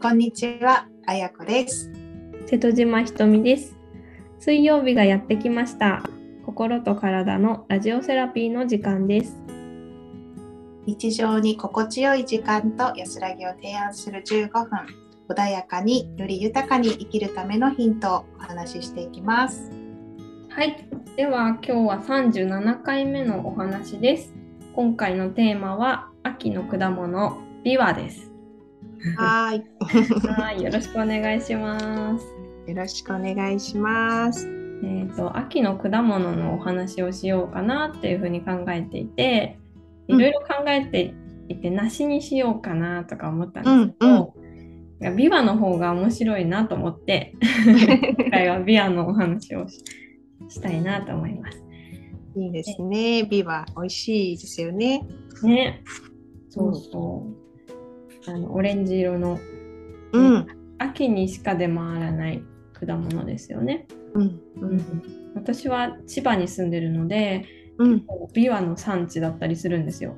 [0.00, 1.90] こんにちは、あやこです。
[2.46, 3.76] 瀬戸島ひとみです。
[4.38, 6.04] 水曜日がやってきました。
[6.46, 9.36] 心と体のラジオセラピーの時間です。
[10.86, 14.68] 日常に心地よい時間と安らぎを提案する15分、
[15.28, 19.68] 穏やかにより豊かに生きるためのヒントをお話ししていきます。
[20.48, 20.88] はい。
[21.16, 24.32] では今日は37回目のお話です。
[24.76, 28.37] 今回のテーマは秋の果物ビワです。
[29.16, 29.64] はーい。
[30.28, 30.62] はい。
[30.62, 32.26] よろしくお願いします。
[32.66, 34.46] よろしくお願いします。
[34.82, 39.58] えっ、と秋の果物のお話をしようかなっていうふうに考えていて、
[40.06, 41.14] いろいろ考えて
[41.48, 44.34] いて梨にしようかなとか思ったんですけど、
[45.00, 47.34] いやビワの方が面白いなと思って
[48.18, 49.84] 今回はビワのお話をし
[50.48, 51.62] したいなと思います。
[52.36, 53.24] いいですね。
[53.24, 55.06] ビワ、美味しいですよね。
[55.42, 55.82] ね、
[56.50, 57.37] そうそう。
[58.26, 59.38] あのオレンジ色の
[60.12, 60.46] うん。
[60.80, 62.42] 秋にしか出回らない
[62.72, 63.86] 果物ですよね。
[64.14, 64.22] うん。
[64.22, 64.40] う。
[64.60, 67.46] うんん、私は千葉に住んでるので、
[67.78, 68.06] うん。
[68.32, 70.16] ビワの産地だったりするんですよ。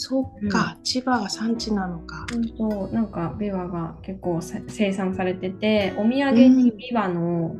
[0.00, 2.26] そっか、千葉が産地なのか。
[2.56, 7.56] そうなんかビワが結構さ生産されててお土産にビワの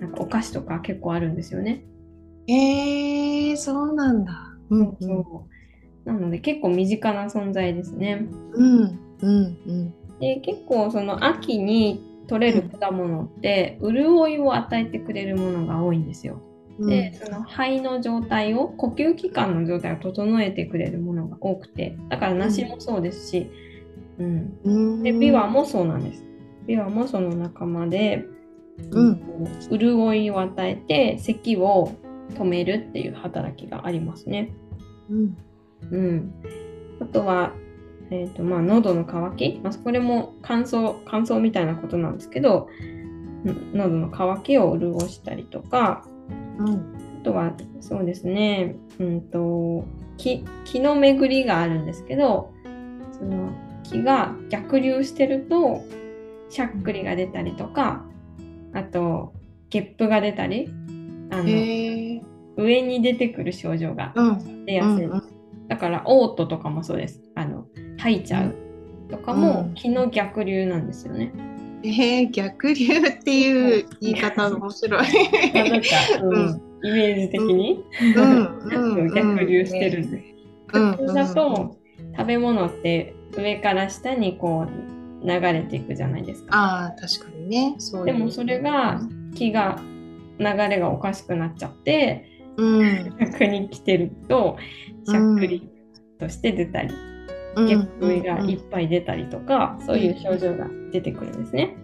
[0.00, 1.84] なんかお菓子とか結構あるんですよね。
[2.46, 4.32] へえー、そうなんだ。
[4.70, 4.96] うん。
[4.98, 5.53] そう
[6.04, 8.26] なので結構身近な存在ですね。
[8.52, 8.98] うん。
[9.22, 9.58] うん。
[9.66, 9.94] うん。
[10.20, 16.40] で結構その秋に取れる果物って潤いを与えてくれるものが多いんですよ。
[16.78, 16.88] うん。
[16.88, 23.50] でその肺の状態を呼吸器官の状態を整えてくれるものが多くてだから梨もそうですし、
[24.18, 25.02] うん、うん。
[25.02, 26.22] でビワもそうなんです。
[26.66, 28.24] ビワもその仲間で、
[28.90, 29.20] うん
[29.70, 31.92] 潤いを与えて咳を
[32.34, 34.52] 止めるっていう働きがありますね。
[35.10, 35.36] うん。
[35.90, 36.34] うん、
[37.00, 37.52] あとは、
[38.10, 42.68] えーとまあ、喉の渇き、まあ、これも乾燥乾燥みたいなことなんですけど、
[43.44, 46.06] うん喉の渇きを潤したりとか
[46.58, 46.94] うん。
[47.20, 49.84] あとはそうですね、うん、と
[50.18, 52.52] 気気の巡りがあるんですけど
[53.12, 53.50] その
[53.82, 55.82] 気が逆流してると
[56.50, 58.04] しゃっくりが出たりとか
[58.74, 59.32] あと
[59.70, 60.68] ゲップが出たり
[61.30, 62.24] あの。
[62.56, 64.64] 上に出てくる症状がうん。
[64.64, 65.33] 出やすいです。
[65.68, 67.20] だから嘔吐とかもそうです。
[67.34, 67.66] あの
[67.98, 68.54] 吐いちゃう
[69.10, 71.32] とかもうん気の逆流なんですよね。
[71.82, 75.02] えー、逆流っていう言い方面白い。
[75.52, 75.88] なんか、
[76.22, 77.82] うんうんイメージ的に、
[78.14, 80.24] うんうん逆流してるんです。
[80.74, 81.76] うん普通だと
[82.16, 86.48] 食べ物って上から下にこう流れていくじゃないですか。
[86.56, 87.76] ああ確かにね。
[88.04, 89.00] でもそれが
[89.34, 89.80] 気が
[90.38, 94.56] 流れがおかしくなっちゃってうん逆に来てると
[95.06, 95.68] しゃっくり
[96.18, 96.88] として出たり、
[97.56, 101.76] ゲップがいっぱい出たりとか、そういう症状が出てくるんですね。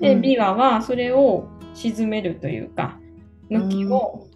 [0.00, 2.98] で、うんビワはそれを沈めるというか、
[3.48, 4.26] 向きを、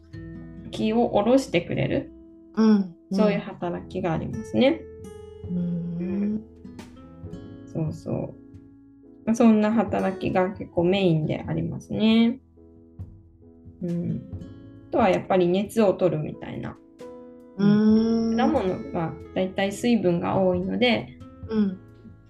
[0.70, 2.12] 気を下ろしてくれる、
[2.56, 4.80] うんそういう働きがありますね。
[5.50, 6.42] うん
[7.72, 8.34] そうそう。
[9.26, 12.38] まあそんな働きが結構メインでありますね。
[13.82, 14.22] うん。
[14.90, 16.76] あとはやっぱり熱を取るみたいな。
[17.56, 21.18] うん果物はだいたい水分が多いので、
[21.48, 21.78] うん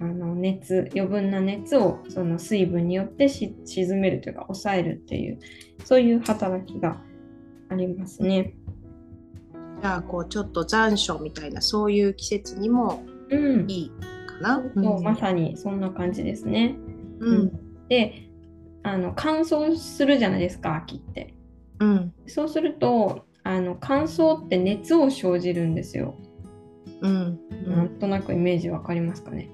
[0.00, 5.38] あの熱余分な熱をその水分によってし沈めるというか抑えるっていう
[5.84, 7.00] そういう働きが
[7.68, 8.54] ありますね。
[9.80, 13.90] じゃあこうちょっと残暑みたいなそういう季節にもうん、いい
[14.26, 14.62] かな？
[14.74, 16.76] そうまさにそんな感じですね。
[17.20, 17.52] うん
[17.88, 18.28] で
[18.82, 21.34] あの乾燥するじゃないですか秋って。
[21.80, 22.14] うん。
[22.26, 26.14] そうするとあの乾燥って熱を生じるんですよ。
[27.00, 27.40] うん。
[27.66, 29.50] なんとなくイメージわかりますかね。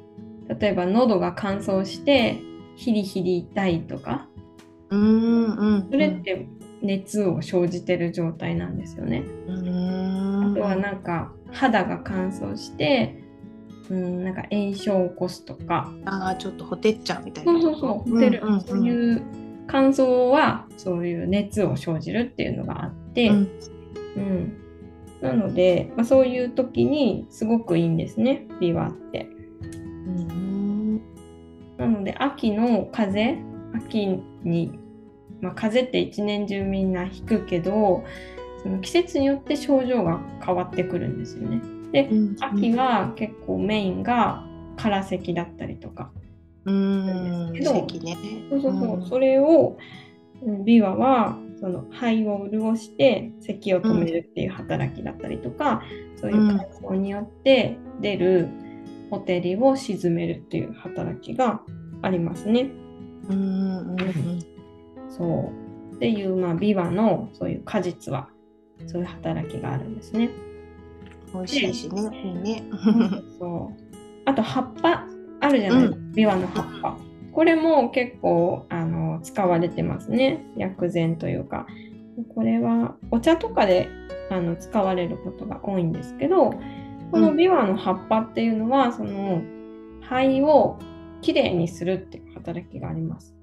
[0.60, 2.40] 例えば喉が乾燥して
[2.76, 4.28] ヒリヒリ痛いとか。
[4.90, 6.46] うんうんそれって
[6.82, 9.24] 熱を生じてる状態なんですよね。
[9.48, 10.52] うん。
[10.52, 13.22] あとはなんか肌が乾燥して、
[13.90, 17.52] うん、なんか炎症を起こすとか、ああちょっとほてっちゃうみたいな。
[17.52, 18.60] そうそうそう、ホテル、うんうんうん。
[18.60, 19.22] そういう
[19.66, 23.50] 乾燥はそういう熱を生じるっていうのがあって、うん
[24.16, 24.62] うん
[25.20, 29.28] なので、まあ、そういう時にすごくいいんですね、ビワって。
[30.06, 31.00] うん
[31.78, 34.78] なので秋の風邪、秋に、
[35.40, 38.04] まあ、風邪って一年中みんなひくけど、
[38.62, 41.60] その季節によって症状が変わってくるんですよね。
[41.92, 44.44] で、うん秋は結構メインが
[44.76, 46.10] 空咳だったりとか。
[46.66, 47.52] うん。
[47.52, 48.16] ですけど咳ね。
[48.50, 49.02] そうそうそう、ん。
[49.02, 49.78] それを
[50.42, 55.82] うんビワはその肺を潤して咳を止めるっていう働きだったりとか、
[56.20, 58.48] そういう乾燥によって出る
[59.10, 61.62] ホテリを沈めるっていう働きが
[62.02, 62.70] ありますね。
[63.28, 65.10] うんうんうん。
[65.10, 65.52] そ
[65.92, 65.94] う。
[65.96, 68.28] っていう、まあ、ビワのそういう果実は
[68.86, 70.30] そういう働きがあるんですね。
[71.32, 72.62] 美味しいしね、いいね。
[73.38, 73.84] そう。
[74.26, 75.06] あと葉っぱ
[75.46, 76.96] あるじゃない、うビワの葉っぱ。
[77.32, 81.66] これも結構あの使われてますね薬膳というか。
[82.34, 83.88] これはお茶とかで
[84.30, 86.54] あの使われることが多いんですけど
[87.10, 89.42] このビワの葉っぱっていうのはその
[90.00, 90.78] 肺を
[91.20, 93.34] きれいにするっていう働きがあります。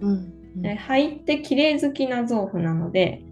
[0.00, 3.22] うんで肺ってきれい好きな臓腑なので、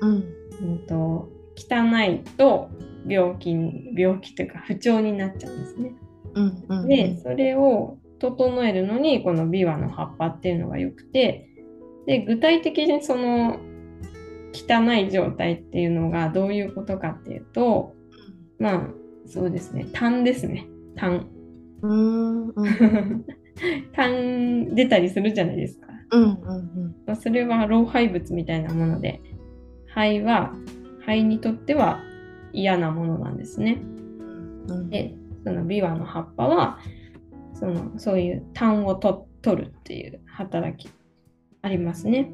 [0.00, 0.24] うん
[0.60, 2.70] うん、と汚いと
[3.06, 5.92] 病気に病気というか不調になっちゃうんですね。
[6.34, 11.48] うんうんでそれを整えるのにこのビワの葉っぱっていうのが良くて
[12.06, 13.60] で具体的にその
[14.52, 17.94] 汚い状態っていうのがどういうことかっていうと
[18.58, 18.88] まあ
[19.28, 19.86] そうですね。
[19.92, 20.66] 痰ですね。
[20.96, 21.26] 痰。
[21.82, 23.24] うんうん。
[24.74, 25.88] 出たりするじゃないですか。
[26.12, 29.20] うんうんまあそれは老廃物みたいなもので
[29.88, 30.54] 肺は
[31.00, 32.00] 肺にとっては
[32.54, 33.82] 嫌なものなんですね。
[34.68, 34.88] うん。
[34.88, 35.14] で
[35.48, 36.78] そのビワの葉っぱは
[37.54, 40.92] そのそういう痰をと取るっていう働き
[41.62, 42.30] ありますね。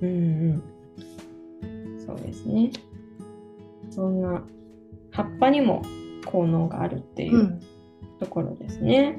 [0.00, 0.62] うんうん。
[2.06, 2.70] そうですね。
[3.90, 4.44] そんな
[5.10, 5.82] 葉っぱにも
[6.24, 7.60] 効能があるっていううん
[8.20, 9.18] ところですね。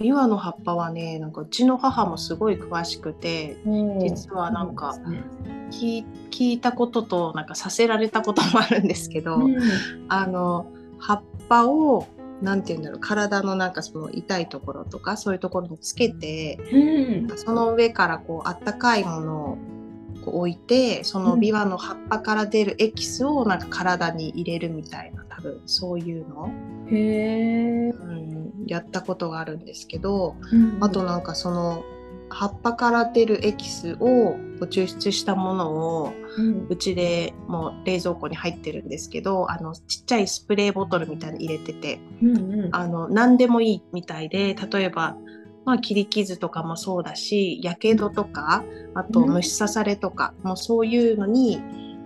[0.00, 3.56] ビワの葉っぱはねなんかうちの母もすごい詳しくて
[3.98, 5.24] 実はなんかね
[5.70, 9.56] 聞い聞いたこととなんかさせられたこともあるんですけど、うん
[10.08, 12.06] あの葉っぱを
[12.42, 17.36] なんて言うんだろう体のなんかその痛いところとかそういうところにつけてうん。
[17.36, 19.58] その上からこうあったかいものを
[20.24, 26.50] こう置いてそのビワの葉っぱから出るエキスをなんか体に入れるみたいな多分そういうの、
[26.90, 27.90] へえ。
[27.90, 30.78] うん、やったことがあるんですけどうん。
[30.80, 31.84] あとなんかその
[32.30, 35.70] 葉っぱから出るエキスを抽出したもの
[36.02, 36.66] をうん。
[36.68, 42.74] うちでもう冷蔵庫に入ってるんですけどあのちっちゃいスプレーボトルみたいに入れててうんうん。
[42.74, 45.16] あの何でもいいみたいで例えば、
[45.64, 49.30] まあ、切り傷とかもそうだしやけどとかあとうん。
[49.30, 51.60] 虫刺されとか、もうそういうのに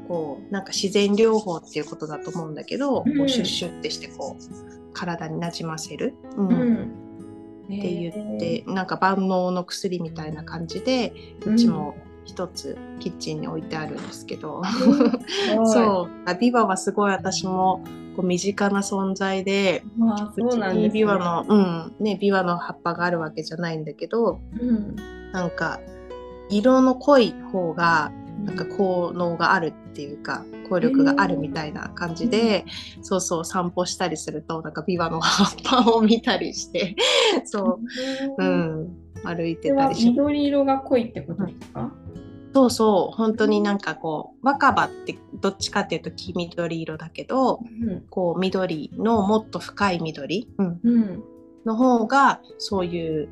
[0.09, 3.19] こうなんか自然療法っていうことだと思うんだけど、うん。
[3.19, 6.15] こうシュッシュッてしてこう体になじませる。
[6.37, 6.49] うん。
[6.49, 7.04] うん
[7.65, 11.13] って言って、なんか万能の薬みたいな感じで
[11.47, 14.65] うちも一つキッチンに置いてあるんですけど、う
[15.67, 16.11] そう。
[16.27, 17.85] あビバはすごい私も
[18.17, 19.83] こう身近な存在で
[20.37, 22.05] うちにビワの、うん。
[22.05, 24.97] ね、ビワの葉っぱがあるわけじゃないんだけどうん、
[25.33, 25.81] なんか
[26.51, 28.13] 色の濃い方が
[28.44, 32.64] なんか効能があるっていうか効力があるみたいな感じで、
[33.02, 36.96] そうそう散歩したりするとなんかビワの葉っぱを見たりして
[37.44, 37.81] そ
[38.38, 41.93] う、うん、歩いてたりし緑色が濃いってことですか、
[42.55, 48.00] そうそう本当になんかこう若葉ってどっちかっていうと黄緑色だけどうん。
[48.11, 51.25] こう緑のもっと深い緑、うん、うん。
[51.67, 53.29] の方がそういう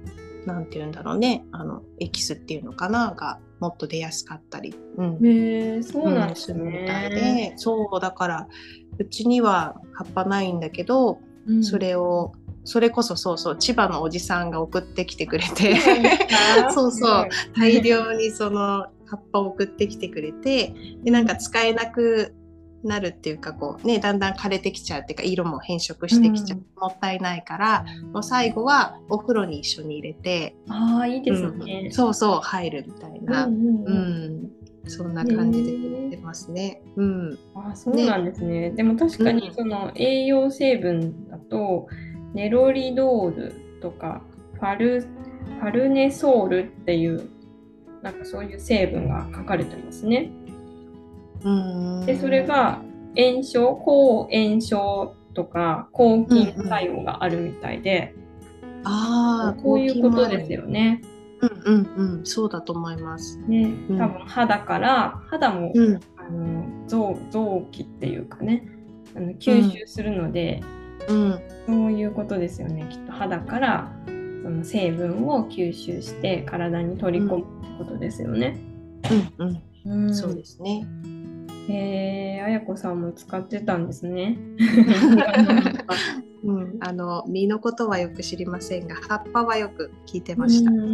[0.47, 1.45] なんて言うんだろうね。
[1.53, 5.27] あのエキスっていうのかながもっと出やすかったり、うん。
[5.27, 7.51] へえそうなんですするみたいね。
[7.51, 7.59] で。
[7.59, 8.49] そうだから
[8.99, 11.65] うちには葉っぱないんだけど、うん。
[11.65, 12.33] それを
[12.65, 15.77] それこそそうそう千葉のおじさんが送ってきてくれて。
[16.75, 20.75] そう そう大量にその葉っぱを送ってきてくれて。
[21.03, 22.35] でなんか使えなく
[22.85, 31.91] なるっていうかこうねだんだん枯れてきちゃうっていうか色も変色してきちゃう、うんもったいないからもう最後はお風呂に一緒に入れて、ああいいですうんね。
[31.93, 34.51] そうそう入るみたいな、うんうん
[34.89, 36.83] そんな感じでやってますね。
[36.97, 38.71] うんあそうなんですね。
[38.73, 41.87] でも確かうんにその栄養成分だと、
[42.35, 44.23] ネロリドールとか
[44.55, 47.29] ファルファルネソールっていう
[48.03, 50.33] なんかそういう成分が書かれてますね。
[51.45, 52.07] うん。
[52.07, 52.81] でそれが
[53.17, 58.15] 炎症抗炎症とか抗菌作用があるみたいで、
[58.85, 61.03] ああこういうことですよね。
[61.41, 62.25] うんうんうん。
[62.25, 63.39] そうだと思います。
[63.49, 63.99] ねうん。
[63.99, 66.01] 多分肌から肌も、うん。
[66.17, 68.69] あの臓臓器っていうかね
[69.17, 70.63] あの吸収するので、
[71.09, 71.41] うん。
[71.67, 74.13] そういうことですよねきっと肌からそ
[74.51, 78.59] の成分を吸収して体に取り込むってことですよね。
[79.39, 79.63] うんうん。
[79.85, 80.15] うん。
[80.15, 80.87] そうですね。
[81.69, 84.39] へえ、あやこさんも使ってたんですね。
[86.45, 90.73] うん、あの実のことはよく知りませんが葉っぱはよく聞いてました。
[90.73, 90.93] うんうんう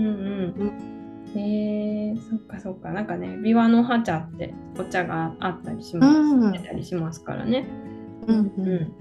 [0.65, 0.99] ん。
[1.35, 2.91] へえ、そっかそっか。
[2.91, 6.19] なんかね、ビワの葉茶ってお茶があったりします。
[6.19, 7.67] うん出たりしますからね。
[8.27, 8.93] うんうん。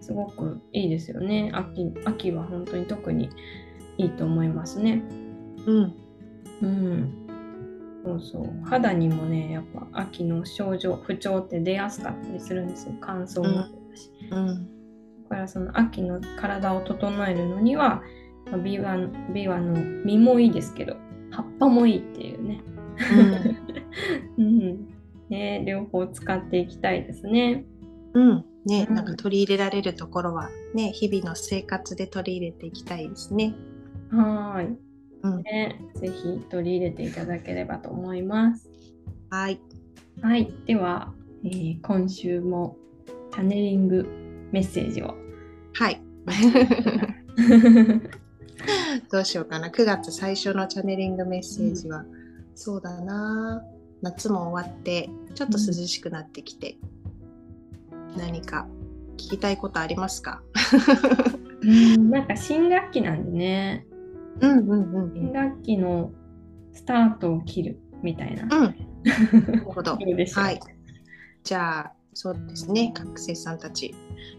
[0.00, 1.50] すごくいいですよね。
[1.52, 3.28] 秋秋は本当に特に
[3.98, 5.02] いいと思いますね。
[5.66, 5.94] うん。
[6.62, 7.29] うん。
[8.04, 8.64] そうそう。
[8.64, 12.94] 肌にもね、やっぱ秋の症状、不調って出やすかったりするんですよ。
[13.00, 14.10] 乾燥もあったし。
[14.30, 14.46] うん。
[15.24, 18.02] だからその秋の体を整えるのには、
[18.50, 18.96] まあビワ
[19.32, 20.96] ビワの実もいいですけど、
[21.30, 22.62] 葉っぱもいいっていうね。
[24.38, 24.86] うん。
[25.28, 27.64] ね、両方使っていきたいですね。
[28.14, 28.44] うん。
[28.66, 33.54] ね、うんなんか取り入れられるところはね、日々の生活で取り入れていきたいですね。
[34.10, 34.89] はー
[35.22, 35.26] い。
[35.26, 35.42] うん。
[35.42, 38.68] ね、ぜひ取り入れていただければと思います。
[39.30, 39.60] はい。
[40.22, 40.52] はい。
[40.66, 41.12] では、
[41.44, 42.76] えー今週も
[43.32, 44.06] チャネリング
[44.52, 45.14] メッセージを。
[45.74, 46.00] はい。
[49.10, 49.68] どうしようかな。
[49.70, 52.04] 9月最初のチャネリングメッセージは、
[52.54, 53.64] そうだな。
[54.02, 56.76] 夏も終わって、ちょっと涼しくなってきて、
[58.16, 58.66] 何か
[59.14, 60.42] 聞きたいことありますか？
[61.62, 63.86] うんなんか新学期なんでね、
[64.40, 66.12] うんうんうん新学期の
[66.72, 68.44] スタートを切るみたいな。
[68.44, 68.50] うん。
[69.46, 69.92] なるほど。
[69.96, 70.60] はい。
[71.42, 72.92] じゃあ、そうですね。
[72.94, 73.94] 学生さんたち、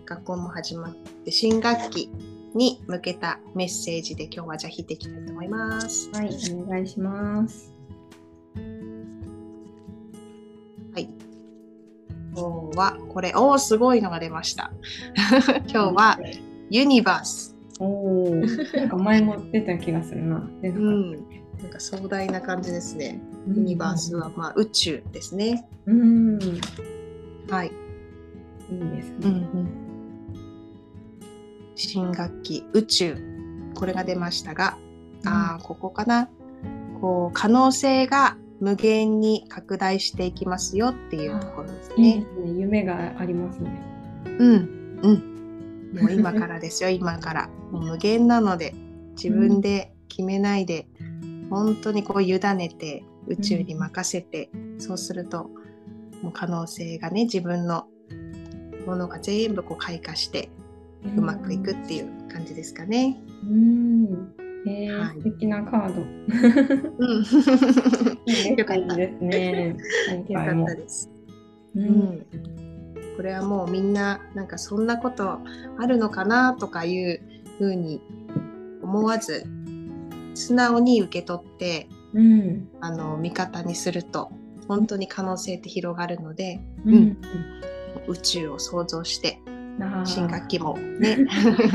[0.05, 2.11] 学校も始まって、新学期
[2.53, 6.09] に向けたメッセージで今日はじゃあ引いていきたいと思います。
[6.11, 7.73] はい、お願いします。
[10.93, 11.09] はい。
[12.35, 14.71] 今日はこれ、おお、すごいのが出ました。
[15.67, 16.19] 今日は
[16.69, 17.50] ユニバース。
[17.81, 18.35] おお、
[18.77, 20.47] なんか前も出た気がするな。
[20.61, 21.11] 出なかっうん。
[21.11, 21.17] な
[21.67, 23.19] んか壮大な感じですね。
[23.47, 25.67] たユニバースは、まあ宇宙ですね。
[25.87, 26.39] うん、
[27.49, 27.71] はい。
[28.69, 29.15] いいですね。
[29.23, 29.69] うんうん。
[31.75, 33.15] 新学期宇宙
[33.73, 34.77] これが出ましたが、
[35.25, 36.29] ああここかな。
[36.99, 41.95] こう可能性が無限に拡大していきますよっていうところですね。
[41.97, 42.59] いいですね。
[42.59, 43.81] 夢がありますね。
[44.37, 45.30] うんうん。
[45.93, 47.49] もう今からですよ 今から。
[47.71, 48.73] もう無限なので
[49.11, 50.87] 自分で決めないで、
[51.49, 55.49] 本当にこう委ねて宇宙に任せて、そうすると
[56.21, 57.87] もう可能性がね自分の
[58.85, 60.49] ものが全部こう開花して
[61.17, 63.17] うまくいくっていう感じですかね。
[63.43, 64.33] うん。
[64.65, 66.01] えーはい素敵なカード。
[66.01, 66.05] う
[68.53, 69.75] ん、よかったですね。
[70.27, 70.75] 今よかった。
[70.75, 71.09] です。
[71.75, 72.25] ううんん、
[73.21, 75.41] これはもうみんななんかそんなこと
[75.77, 77.21] あるのかなとかいう
[77.59, 78.01] ふうに
[78.81, 79.45] 思わず
[80.33, 82.67] 素直に受け取ってうん。
[82.81, 84.31] あの味方にすると
[84.67, 86.93] 本当に可能性って広がるのでうん。
[86.95, 87.17] うん。
[88.07, 89.39] 宇宙を想像して
[90.03, 91.19] 新学期もね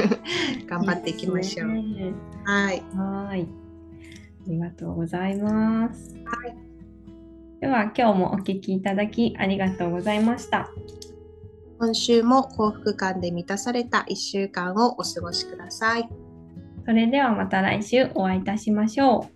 [0.67, 1.79] 頑張っていきましょう。
[1.79, 2.12] いいね
[2.43, 3.43] はい、はい。
[3.43, 6.12] ありがとうございます。
[6.25, 6.57] はい
[7.61, 10.71] では今日もお聞きいただきありがとうございました。
[11.78, 16.09] 今週も幸福感で満たされた1週間をお過ごしください。
[16.87, 19.36] それではまた来週お会いいたしましょう。